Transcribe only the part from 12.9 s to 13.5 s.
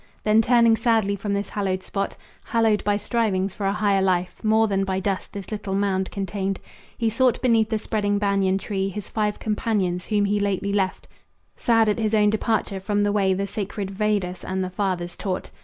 the way The